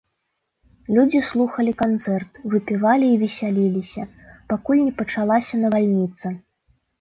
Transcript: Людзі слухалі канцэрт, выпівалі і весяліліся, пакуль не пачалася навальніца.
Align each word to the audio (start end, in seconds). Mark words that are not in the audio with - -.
Людзі 0.95 1.19
слухалі 1.31 1.73
канцэрт, 1.81 2.39
выпівалі 2.53 3.05
і 3.17 3.19
весяліліся, 3.25 4.01
пакуль 4.55 4.83
не 4.87 4.93
пачалася 5.03 5.55
навальніца. 5.63 6.27